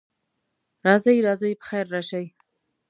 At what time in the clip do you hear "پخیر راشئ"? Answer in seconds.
1.61-2.25